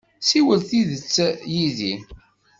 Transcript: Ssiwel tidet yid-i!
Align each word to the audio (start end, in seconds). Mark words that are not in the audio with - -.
Ssiwel 0.21 0.61
tidet 0.69 1.13
yid-i! 1.53 1.93